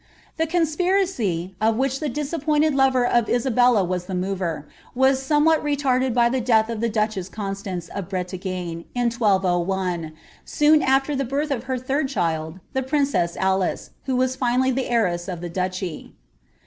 The 0.37 0.47
conspiracy, 0.47 1.53
of 1.61 1.75
which 1.77 1.99
the 1.99 2.09
disappointed 2.09 2.73
lover 2.73 3.05
of 3.05 3.29
Isabella 3.29 3.83
was 3.83 4.07
iht 4.07 4.19
niover, 4.19 4.63
was 4.95 5.21
somewhat 5.21 5.63
retarded 5.63 6.11
by 6.15 6.27
the 6.27 6.41
death 6.41 6.69
of 6.69 6.81
the 6.81 6.89
duehese 6.89 7.29
ConctuU^ 7.29 7.87
of 7.89 8.09
Brelagne, 8.09 8.85
in 8.95 9.11
1201, 9.11 10.13
soon 10.43 10.81
after 10.81 11.15
the 11.15 11.23
birth 11.23 11.51
of 11.51 11.65
her 11.65 11.77
tbiid 11.77 12.07
child, 12.09 12.59
the 12.73 12.81
princn 12.81 13.37
Alice, 13.37 13.91
who 14.05 14.15
was 14.15 14.35
finally 14.35 14.71
the 14.71 14.87
heiress 14.89 15.27
of 15.27 15.39
the 15.39 15.49
duchy. 15.49 16.13